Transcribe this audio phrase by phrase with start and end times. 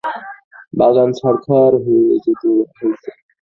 [0.73, 2.43] বাগান ছারখার হয়ে যেত
[2.69, 3.09] হয়তো।